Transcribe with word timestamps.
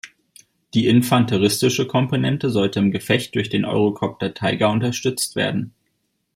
Die 0.73 0.87
infanteristische 0.87 1.85
Komponente 1.85 2.49
sollte 2.49 2.79
im 2.79 2.89
Gefecht 2.89 3.35
durch 3.35 3.49
den 3.49 3.65
Eurocopter 3.65 4.33
Tiger 4.33 4.71
unterstützt 4.71 5.35
werden. 5.35 5.75